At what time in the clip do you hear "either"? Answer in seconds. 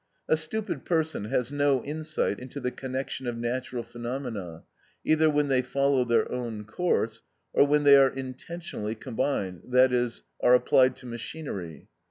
5.05-5.29